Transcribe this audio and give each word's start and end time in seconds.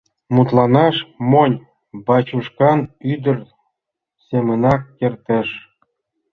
Мутланаш 0.33 0.95
монь 1.31 1.57
бачушкан 2.05 2.79
ӱдыр 3.13 3.37
семынак 4.27 4.81
кертеш. 4.99 5.47